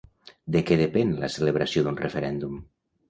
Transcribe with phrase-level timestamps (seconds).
[0.55, 2.57] De què depèn la celebració d'un referèndum?